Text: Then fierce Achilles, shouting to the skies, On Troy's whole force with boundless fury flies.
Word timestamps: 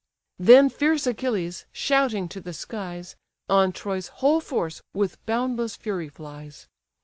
Then 0.39 0.67
fierce 0.71 1.05
Achilles, 1.05 1.67
shouting 1.71 2.27
to 2.29 2.41
the 2.41 2.53
skies, 2.53 3.15
On 3.49 3.71
Troy's 3.71 4.07
whole 4.07 4.39
force 4.41 4.81
with 4.95 5.23
boundless 5.27 5.75
fury 5.75 6.09
flies. 6.09 6.67